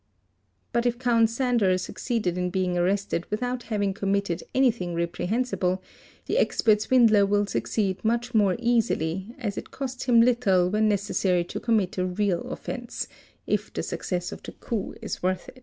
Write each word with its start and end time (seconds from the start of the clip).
But 0.73 0.87
if 0.87 0.97
Count 0.97 1.29
Sandor 1.29 1.77
succeeded 1.77 2.35
in 2.35 2.49
being 2.49 2.75
arrested 2.75 3.27
without 3.29 3.61
having 3.69 3.93
comimitted 3.93 4.41
any 4.55 4.71
thing 4.71 4.95
reprehensible, 4.95 5.79
the 6.25 6.39
expert 6.39 6.81
swindler 6.81 7.23
will 7.23 7.45
succeed 7.45 8.03
much 8.03 8.33
more 8.33 8.55
easily, 8.57 9.35
as 9.37 9.59
it 9.59 9.69
costs 9.69 10.05
him 10.05 10.19
little 10.19 10.71
when 10.71 10.89
necessary 10.89 11.43
to 11.43 11.59
commit 11.59 11.99
a 11.99 12.05
real 12.07 12.41
offence, 12.51 13.07
if 13.45 13.71
the 13.71 13.83
success 13.83 14.31
of 14.31 14.41
the 14.41 14.53
coup 14.53 14.95
is 15.03 15.21
worth 15.21 15.47
it. 15.49 15.59